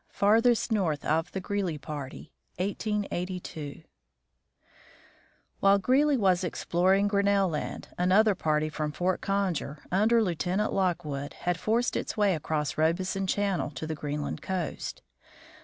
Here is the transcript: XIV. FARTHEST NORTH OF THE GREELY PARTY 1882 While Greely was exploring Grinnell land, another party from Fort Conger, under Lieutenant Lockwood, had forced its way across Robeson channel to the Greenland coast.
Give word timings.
XIV. 0.09 0.13
FARTHEST 0.15 0.71
NORTH 0.71 1.05
OF 1.05 1.31
THE 1.31 1.39
GREELY 1.39 1.77
PARTY 1.77 2.33
1882 2.57 3.83
While 5.59 5.77
Greely 5.77 6.17
was 6.17 6.43
exploring 6.43 7.07
Grinnell 7.07 7.49
land, 7.49 7.89
another 7.99 8.33
party 8.33 8.67
from 8.69 8.91
Fort 8.91 9.21
Conger, 9.21 9.77
under 9.91 10.23
Lieutenant 10.23 10.73
Lockwood, 10.73 11.33
had 11.41 11.59
forced 11.59 11.95
its 11.95 12.17
way 12.17 12.33
across 12.33 12.79
Robeson 12.79 13.27
channel 13.27 13.69
to 13.69 13.85
the 13.85 13.93
Greenland 13.93 14.41
coast. 14.41 15.03